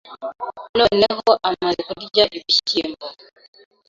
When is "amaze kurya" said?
1.49-2.23